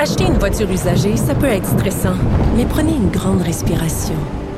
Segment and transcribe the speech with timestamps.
[0.00, 2.14] Acheter une voiture usagée, ça peut être stressant,
[2.56, 4.14] mais prenez une grande respiration.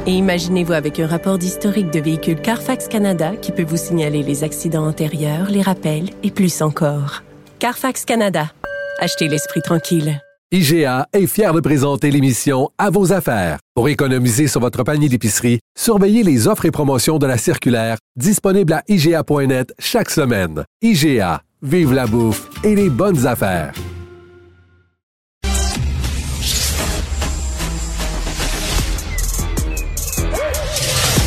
[0.07, 4.45] Et imaginez-vous avec un rapport d'historique de véhicule Carfax Canada qui peut vous signaler les
[4.45, 7.23] accidents antérieurs, les rappels et plus encore.
[7.59, 8.53] Carfax Canada.
[8.99, 10.21] Achetez l'esprit tranquille.
[10.53, 13.61] IGA est fier de présenter l'émission À vos affaires.
[13.75, 18.75] Pour économiser sur votre panier d'épicerie, surveillez les offres et promotions de la circulaire disponible
[18.75, 20.65] à IGA.net chaque semaine.
[20.83, 23.73] IGA, vive la bouffe et les bonnes affaires.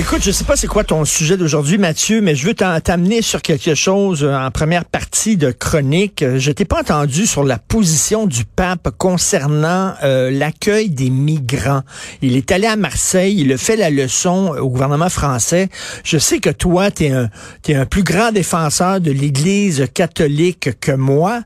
[0.00, 3.42] Écoute, je sais pas c'est quoi ton sujet d'aujourd'hui, Mathieu, mais je veux t'amener sur
[3.42, 6.22] quelque chose euh, en première partie de chronique.
[6.22, 11.82] Euh, Je t'ai pas entendu sur la position du pape concernant euh, l'accueil des migrants.
[12.22, 15.68] Il est allé à Marseille, il a fait la leçon au gouvernement français.
[16.04, 17.28] Je sais que toi, tu es un,
[17.68, 21.42] un plus grand défenseur de l'Église catholique que moi.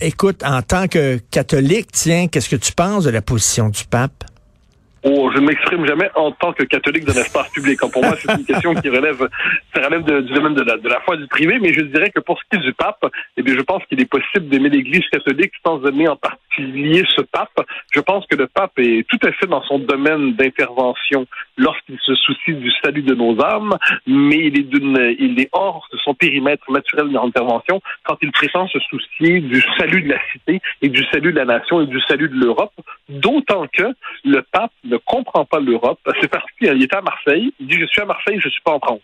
[0.00, 4.24] Écoute, en tant que catholique, tiens, qu'est-ce que tu penses de la position du pape?
[5.06, 7.78] Oh, je ne m'exprime jamais en tant que catholique d'un espace public.
[7.92, 9.28] Pour moi, c'est une question qui relève,
[9.74, 12.20] ça relève du domaine de la, de la foi du privé, mais je dirais que
[12.20, 13.04] pour ce qui est du pape,
[13.36, 17.20] eh bien, je pense qu'il est possible d'aimer l'Église catholique sans aimer en particulier ce
[17.20, 17.60] pape.
[17.92, 22.14] Je pense que le pape est tout à fait dans son domaine d'intervention lorsqu'il se
[22.14, 23.74] soucie du salut de nos âmes,
[24.06, 24.64] mais il est
[25.18, 30.02] il est hors de son périmètre naturel d'intervention quand il prétend se soucier du salut
[30.02, 32.72] de la cité et du salut de la nation et du salut de l'Europe.
[33.08, 33.94] D'autant que
[34.24, 35.98] le pape ne comprend pas l'Europe.
[36.20, 37.52] C'est parce qu'il était à Marseille.
[37.60, 39.00] Il dit, je suis à Marseille, je suis pas en France.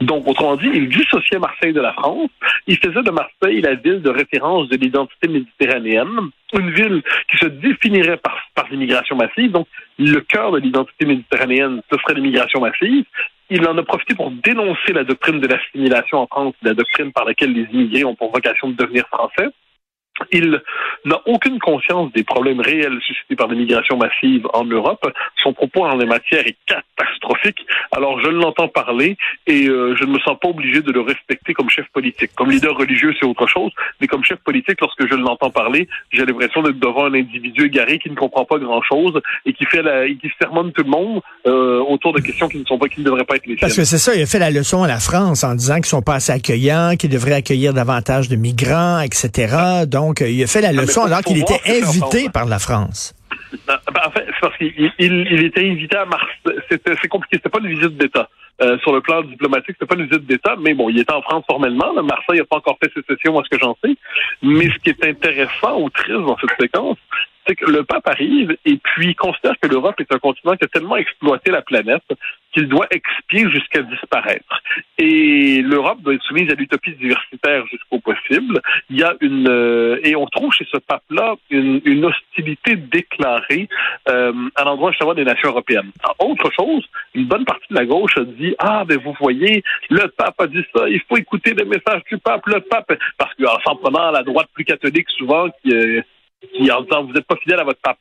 [0.00, 2.30] Donc, autrement dit, il dissociait Marseille de la France.
[2.66, 7.46] Il faisait de Marseille la ville de référence de l'identité méditerranéenne, une ville qui se
[7.46, 9.52] définirait par, par l'immigration massive.
[9.52, 9.66] Donc,
[9.98, 13.04] le cœur de l'identité méditerranéenne, ce serait l'immigration massive.
[13.50, 17.24] Il en a profité pour dénoncer la doctrine de l'assimilation en France, la doctrine par
[17.24, 19.48] laquelle les immigrés ont pour vocation de devenir français.
[20.30, 20.62] Il
[21.04, 25.04] n'a aucune conscience des problèmes réels suscités par l'immigration massive en Europe.
[25.42, 27.66] Son propos en la matière est catastrophique.
[27.90, 29.16] Alors je l'entends parler
[29.46, 32.30] et euh, je ne me sens pas obligé de le respecter comme chef politique.
[32.34, 36.24] Comme leader religieux, c'est autre chose, mais comme chef politique, lorsque je l'entends parler, j'ai
[36.24, 40.06] l'impression d'être devant un individu égaré qui ne comprend pas grand-chose et qui fait la,
[40.06, 43.00] et qui sermonne tout le monde euh, autour de questions qui ne sont pas, qui
[43.00, 44.88] ne devraient pas être les Parce que c'est ça, il a fait la leçon à
[44.88, 49.00] la France en disant qu'ils sont pas assez accueillants, qu'ils devraient accueillir davantage de migrants,
[49.00, 49.84] etc.
[49.86, 53.14] Donc, euh, il a fait la Ah, leçon alors qu'il était invité par la France.
[53.66, 54.92] Ben, en fait, c'est parce qu'il il,
[55.30, 56.28] il était invité à Marseille.
[56.70, 57.36] C'est compliqué.
[57.36, 58.28] C'était pas une visite d'État.
[58.60, 61.22] Euh, sur le plan diplomatique, c'était pas une visite d'État, mais bon, il était en
[61.22, 61.92] France formellement.
[61.94, 62.02] Là.
[62.02, 63.96] Marseille n'a pas encore fait sécession, à ce que j'en sais.
[64.42, 66.98] Mais ce qui est intéressant ou triste dans cette séquence,
[67.46, 70.68] c'est que le pape arrive et puis considère que l'Europe est un continent qui a
[70.68, 72.04] tellement exploité la planète
[72.52, 74.62] qu'il doit expier jusqu'à disparaître.
[74.98, 78.60] Et l'Europe doit être soumise à l'utopie diversitaire jusqu'au possible.
[78.90, 83.68] Il y a une euh, et on trouve chez ce pape-là une, une hostilité déclarée
[84.08, 85.90] euh, à l'endroit justement des nations européennes.
[86.18, 90.08] Autre chose, une bonne partie de la gauche a dit ah ben vous voyez le
[90.08, 93.44] pape a dit ça, il faut écouter le message du pape, le pape parce que
[93.44, 96.02] en s'en prenant à la droite plus catholique souvent qui euh,
[96.48, 97.98] qui en disant vous n'êtes pas fidèle à votre pape.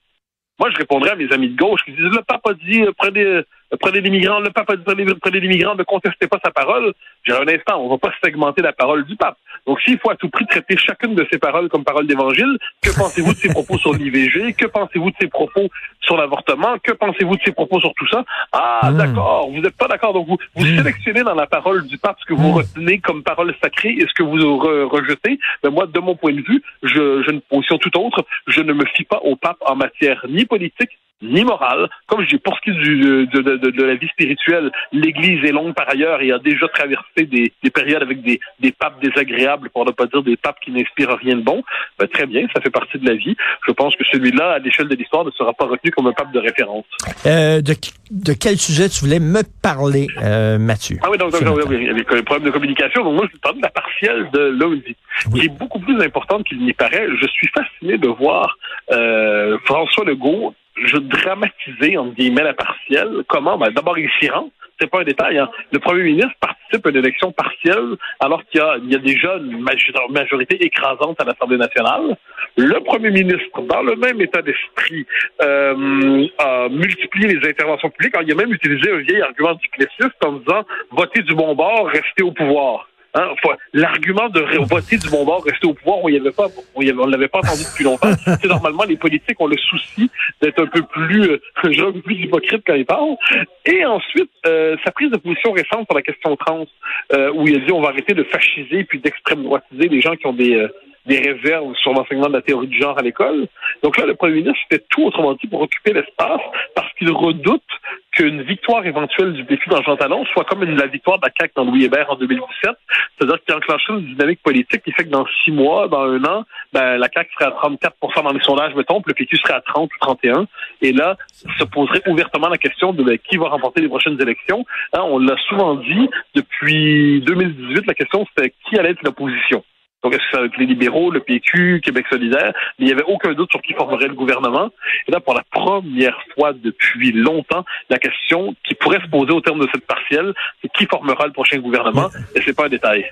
[0.59, 2.91] Moi, je répondrais à mes amis de gauche qui disent le pape a dit euh,
[2.97, 3.43] prenez,
[3.79, 6.93] prenez les migrants, le pape a dit prenez, les migrants, ne contestez pas sa parole.
[7.23, 9.37] J'ai un instant, on va pas segmenter la parole du pape.
[9.67, 12.89] Donc, s'il faut à tout prix traiter chacune de ses paroles comme parole d'évangile, que
[12.91, 14.53] pensez-vous de ses propos sur l'IVG?
[14.53, 15.69] Que pensez-vous de ses propos
[16.01, 16.77] sur l'avortement?
[16.83, 18.23] Que pensez-vous de ses propos sur tout ça?
[18.51, 18.97] Ah, Mm.
[18.97, 20.13] d'accord, vous n'êtes pas d'accord.
[20.13, 20.77] Donc, vous, vous Mm.
[20.77, 22.55] sélectionnez dans la parole du pape ce que vous Mm.
[22.55, 25.39] retenez comme parole sacrée et ce que vous re- rejetez.
[25.63, 28.25] Mais moi, de mon point de vue, je, je une position tout autre.
[28.47, 30.89] Je ne me fie pas au pape en matière ni politique
[31.21, 31.89] ni morale.
[32.07, 35.43] Comme je dis, pour ce qui est du, de, de, de, la vie spirituelle, l'Église
[35.43, 39.01] est longue par ailleurs et a déjà traversé des, des périodes avec des, des papes
[39.01, 41.63] désagréables, pour ne pas dire des papes qui n'inspirent rien de bon.
[41.99, 43.35] Ben, très bien, ça fait partie de la vie.
[43.67, 46.31] Je pense que celui-là, à l'échelle de l'histoire, ne sera pas retenu comme un pape
[46.31, 46.85] de référence.
[47.25, 47.73] Euh, de,
[48.11, 50.97] de quel sujet tu voulais me parler, euh, Mathieu?
[51.03, 53.03] Ah oui, donc, donc, donc oui, avec un problème de communication.
[53.03, 54.95] Donc moi, je vais parler de la partielle de lundi,
[55.31, 55.39] Oui.
[55.41, 57.07] qui est beaucoup plus importante qu'il n'y paraît.
[57.21, 58.57] Je suis fasciné de voir
[58.91, 60.53] euh, François Legault
[60.85, 63.23] je dramatisais, entre guillemets, la partielle.
[63.27, 63.57] Comment?
[63.57, 64.49] Ben, d'abord, il s'y rend.
[64.79, 65.37] C'est pas un détail.
[65.37, 65.49] Hein.
[65.71, 69.61] Le premier ministre participe à une élection partielle alors qu'il y y a déjà une
[69.61, 72.17] major- majorité écrasante à l'Assemblée nationale.
[72.57, 75.05] Le premier ministre, dans le même état d'esprit,
[75.41, 78.15] euh, a multiplié les interventions publiques.
[78.23, 81.87] Il a même utilisé un vieil argument du Plessis en disant «votez du bon bord,
[81.87, 82.87] restez au pouvoir».
[83.13, 83.27] Hein,
[83.73, 86.89] L'argument de voter du bon bord, rester au pouvoir, on y avait pas, on y
[86.89, 88.07] avait- on l'avait pas entendu depuis longtemps.
[88.41, 90.09] C'est normalement les politiques ont le souci
[90.41, 93.17] d'être un peu plus, euh, genre, un peu plus hypocrite quand ils parlent.
[93.65, 96.65] Et ensuite, euh, sa prise de position récente sur la question trans,
[97.13, 100.15] euh, où il a dit on va arrêter de fasciser puis d'extrême droitiser les gens
[100.15, 100.67] qui ont des euh,
[101.05, 103.47] des réserves sur l'enseignement de la théorie du genre à l'école.
[103.83, 106.41] Donc là, le premier ministre fait tout autrement dit pour occuper l'espace
[106.75, 107.63] parce qu'il redoute
[108.11, 111.53] qu'une victoire éventuelle du défi dans Jean Talon soit comme la victoire de la CAQ
[111.55, 112.71] dans Louis Hébert en 2017.
[113.17, 116.23] C'est-à-dire qu'il a enclenché une dynamique politique qui fait que dans six mois, dans un
[116.25, 116.43] an,
[116.73, 119.61] ben, la CAQ serait à 34 dans les sondages, mettons, puis le PQ serait à
[119.61, 120.45] 30 ou 31.
[120.81, 121.15] Et là,
[121.57, 124.65] se poserait ouvertement la question de ben, qui va remporter les prochaines élections.
[124.93, 129.63] Hein, on l'a souvent dit, depuis 2018, la question c'était qui allait être l'opposition.
[130.03, 132.53] Donc, est-ce que c'est avec les libéraux, le PQ, Québec solidaire?
[132.79, 134.69] Il n'y avait aucun doute sur qui formerait le gouvernement.
[135.07, 139.41] Et là, pour la première fois depuis longtemps, la question qui pourrait se poser au
[139.41, 142.09] terme de cette partielle, c'est qui formera le prochain gouvernement?
[142.35, 143.05] Et c'est pas un détail.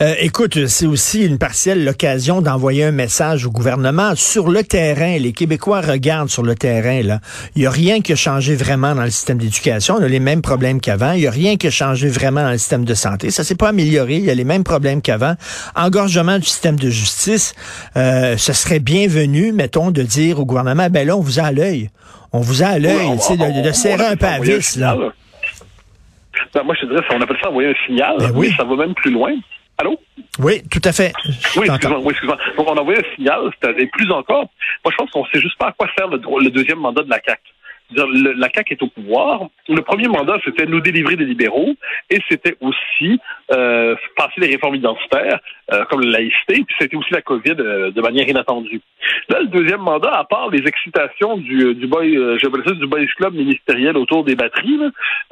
[0.00, 4.14] Euh, écoute, c'est aussi une partielle l'occasion d'envoyer un message au gouvernement.
[4.14, 7.02] Sur le terrain, les Québécois regardent sur le terrain.
[7.02, 7.18] là.
[7.56, 9.96] Il n'y a rien qui a changé vraiment dans le système d'éducation.
[9.98, 11.12] On a les mêmes problèmes qu'avant.
[11.12, 13.30] Il n'y a rien qui a changé vraiment dans le système de santé.
[13.30, 14.16] Ça s'est pas amélioré.
[14.16, 15.34] Il y a les mêmes problèmes qu'avant.
[16.38, 17.54] Du système de justice.
[17.96, 21.52] Euh, ce serait bienvenu, mettons, de dire au gouvernement, ben là, on vous a à
[21.52, 21.90] l'œil.
[22.32, 24.96] On vous a à l'œil, Oui, tu sais, de, serrer un peu à vis, là.
[26.54, 28.48] Ben, moi, je te dirais, on appelle ça envoyer un signal, Ben oui.
[28.50, 29.32] mais ça va même plus loin.
[29.78, 29.98] Allô?
[30.38, 31.12] Oui, tout à fait.
[31.24, 32.38] Je Oui, excuse-moi, oui, excuse-moi.
[32.56, 34.48] Donc, on a envoyé un signal, c'est-à-dire plus encore.
[34.84, 37.10] Moi, je pense qu'on sait juste pas à quoi sert le, le deuxième mandat de
[37.10, 37.40] la CAQ.
[37.96, 39.42] Le- la CAQ est au pouvoir.
[39.68, 41.74] Le premier mandat, c'était nous délivrer des libéraux
[42.10, 43.18] et c'était aussi
[43.52, 45.38] euh, passer les réformes identitaires,
[45.72, 48.80] euh, comme la laïcité, puis c'était aussi la COVID euh, de manière inattendue.
[49.28, 53.96] Là, le deuxième mandat, à part les excitations du, boy, ça du boys club ministériel
[53.96, 54.78] autour des batteries,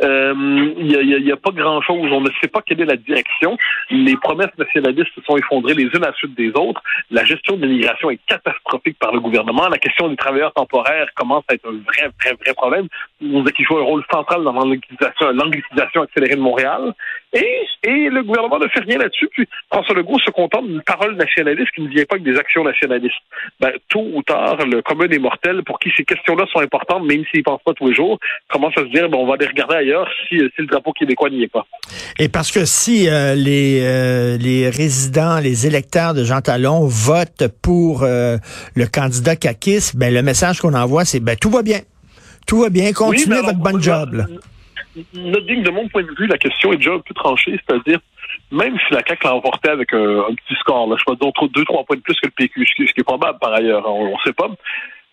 [0.02, 2.10] il n'y a, a pas grand-chose.
[2.12, 3.56] On ne sait pas quelle est la direction.
[3.90, 6.82] Les promesses nationalistes se sont effondrées les unes à la suite des autres.
[7.10, 9.68] La gestion de l'immigration est catastrophique par le gouvernement.
[9.68, 12.88] La question des travailleurs temporaires commence à être un vrai, vrai, vrai problème.
[13.22, 16.94] On dit qu'il joue un rôle central dans l'anglicisation accélérée de Montréal.
[17.32, 19.28] Et, et le gouvernement ne fait rien là-dessus.
[19.32, 22.64] Puis François Legault se contente d'une parole nationaliste qui ne vient pas avec des actions
[22.64, 23.14] nationalistes.
[23.60, 27.24] Ben, tôt ou tard, le commun des mortels, pour qui ces questions-là sont importantes, même
[27.30, 28.18] s'ils ne pensent pas tous les jours,
[28.48, 31.30] commence à se dire, ben, on va les regarder ailleurs si, si le drapeau québécois
[31.30, 31.64] n'y est pas.
[32.18, 37.48] Et parce que si euh, les, euh, les résidents, les électeurs de Jean Talon votent
[37.62, 38.38] pour euh,
[38.74, 41.78] le candidat Kakis, ben le message qu'on envoie, c'est ben tout va bien.
[42.50, 44.12] Tout va bien, continuez Oui, mais votre alors, bonne job.
[44.12, 44.24] là.
[45.14, 48.00] De mon point de vue, la question est déjà un peu tranchée, c'est-à-dire,
[48.50, 51.24] même si la CAQ l'a emporté avec un, un petit score, là, je sais pas,
[51.24, 53.38] d'autres deux, trois points de plus que le PQ, ce qui, ce qui est probable
[53.38, 54.48] par ailleurs, on ne sait pas,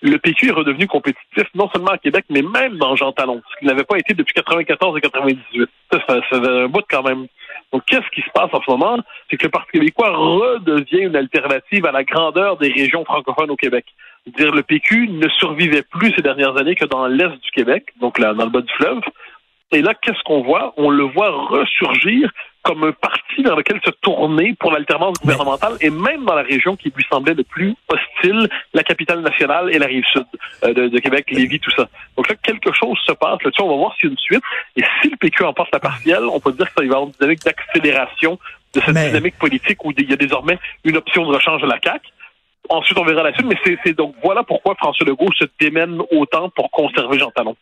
[0.01, 3.59] le PQ est redevenu compétitif non seulement à Québec, mais même dans Jean Talon, ce
[3.59, 5.69] qu'il n'avait pas été depuis 94 et 98.
[5.91, 7.27] Ça, ça, un bout quand même.
[7.73, 8.99] Donc, qu'est-ce qui se passe en ce moment?
[9.29, 13.55] C'est que le Parti québécois redevient une alternative à la grandeur des régions francophones au
[13.55, 13.85] Québec.
[14.37, 18.19] Dire le PQ ne survivait plus ces dernières années que dans l'est du Québec, donc
[18.19, 19.01] là, dans le bas du fleuve.
[19.71, 20.73] Et là, qu'est-ce qu'on voit?
[20.77, 22.31] On le voit ressurgir
[22.67, 26.75] comme un parti dans lequel se tourner pour l'alternance gouvernementale et même dans la région
[26.75, 30.25] qui lui semblait le plus hostile, la capitale nationale et la rive sud
[30.65, 31.87] euh, de, de Québec, Lévis, tout ça.
[32.17, 33.61] Donc là, quelque chose se passe là-dessus.
[33.61, 34.43] On va voir s'il y a une suite.
[34.75, 37.03] Et si le PQ emporte la partielle, on peut dire que ça va y avoir
[37.05, 38.37] une dynamique d'accélération
[38.75, 41.67] de cette Mais- dynamique politique où il y a désormais une option de rechange de
[41.67, 42.05] la CAQ.
[42.69, 46.01] Ensuite, on verra la suite, mais c'est c'est donc voilà pourquoi François Legault se démène
[46.11, 47.55] autant pour conserver Jean Talon.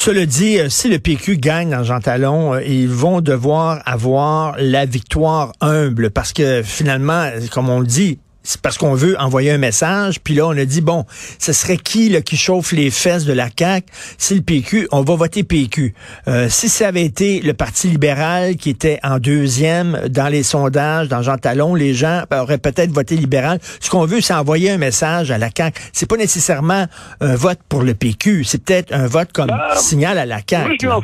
[0.00, 4.54] Cela dit, euh, si le PQ gagne dans Jean Talon, euh, ils vont devoir avoir
[4.56, 9.50] la victoire humble parce que finalement, comme on le dit, c'est parce qu'on veut envoyer
[9.50, 10.20] un message.
[10.20, 11.04] Puis là, on a dit, bon,
[11.38, 13.86] ce serait qui là, qui chauffe les fesses de la CAQ?
[14.16, 14.88] C'est le PQ.
[14.90, 15.92] On va voter PQ.
[16.28, 21.08] Euh, si ça avait été le Parti libéral qui était en deuxième dans les sondages,
[21.08, 23.58] dans Jean Talon, les gens auraient peut-être voté libéral.
[23.80, 25.78] Ce qu'on veut, c'est envoyer un message à la CAQ.
[25.92, 26.86] C'est pas nécessairement
[27.20, 28.44] un vote pour le PQ.
[28.44, 30.70] C'est peut-être un vote comme Ah, signal à la CAQ.
[30.82, 31.00] Oui, en.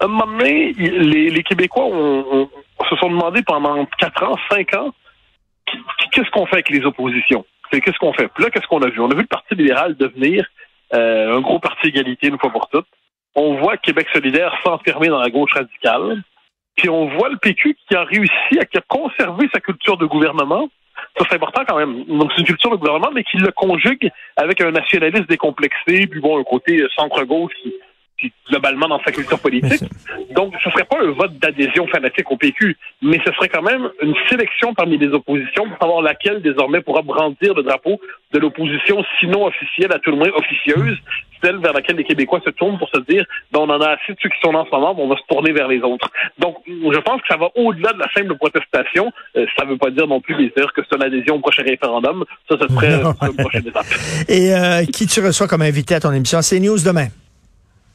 [0.00, 2.48] À un moment donné, les, les Québécois ont- ont-
[2.90, 4.92] se sont demandé pendant 4 ans, 5 ans,
[6.12, 7.44] qu'est-ce qu'on fait avec les oppositions?
[7.70, 8.28] C'est qu'est-ce qu'on fait?
[8.28, 9.00] Puis là, qu'est-ce qu'on a vu?
[9.00, 10.46] On a vu le Parti libéral devenir
[10.94, 12.86] euh, un gros parti égalité une fois pour toutes.
[13.34, 16.22] On voit Québec solidaire s'enfermer dans la gauche radicale.
[16.76, 20.06] Puis on voit le PQ qui a réussi à qui a conservé sa culture de
[20.06, 20.68] gouvernement.
[21.18, 22.04] Ça, c'est important quand même.
[22.04, 26.20] Donc, c'est une culture de gouvernement, mais qui le conjugue avec un nationalisme décomplexé, puis
[26.20, 27.72] bon, un côté euh, centre-gauche qui,
[28.18, 29.82] qui, globalement, dans sa culture politique.
[30.34, 33.88] Donc, ce serait pas un vote d'adhésion fanatique au PQ, mais ce serait quand même
[34.02, 38.00] une sélection parmi les oppositions pour savoir laquelle désormais pourra brandir le drapeau
[38.32, 40.98] de l'opposition, sinon officielle, à tout le moins officieuse,
[41.42, 44.12] celle vers laquelle les Québécois se tournent pour se dire, ben, on en a assez
[44.12, 46.10] de ceux qui sont en ce moment, on va se tourner vers les autres.
[46.38, 49.12] Donc, je pense que ça va au-delà de la simple protestation.
[49.36, 51.40] Euh, ça ne veut pas dire non plus, bien sûr, que c'est une adhésion au
[51.40, 52.24] prochain référendum.
[52.48, 53.86] Ça, ce serait une prochaine étape.
[54.28, 56.42] Et euh, qui tu reçois comme invité à ton émission?
[56.42, 57.08] C'est News demain.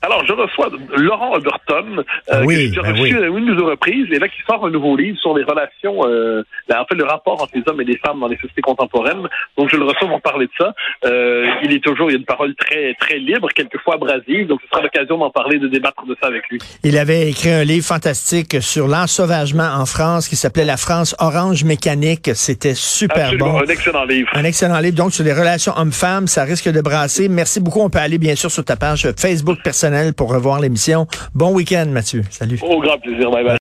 [0.01, 3.23] Alors, je reçois Laurent Oberton, Ah euh, oui, que j'ai ben reçu oui.
[3.23, 6.07] à une ou deux reprises, et là, qui sort un nouveau livre sur les relations,
[6.07, 6.41] euh,
[6.71, 9.27] en fait, le rapport entre les hommes et les femmes dans les sociétés contemporaines.
[9.57, 10.73] Donc, je le reçois pour parler de ça.
[11.05, 14.69] Euh, il est toujours, il a une parole très, très libre, quelquefois abrasive, donc ce
[14.69, 16.59] sera l'occasion d'en parler, de débattre de ça avec lui.
[16.85, 21.65] Il avait écrit un livre fantastique sur l'ensauvagement en France qui s'appelait La France orange
[21.65, 22.31] mécanique.
[22.35, 23.59] C'était super Absolument, bon.
[23.63, 24.29] un excellent livre.
[24.33, 26.27] Un excellent livre, donc, sur les relations hommes-femmes.
[26.27, 27.27] Ça risque de brasser.
[27.27, 27.81] Merci beaucoup.
[27.81, 31.07] On peut aller, bien sûr, sur ta page Facebook personnelle pour revoir l'émission.
[31.33, 32.23] Bon week-end, Mathieu.
[32.29, 32.59] Salut.
[32.61, 33.31] Au grand plaisir.
[33.31, 33.57] Bye bye.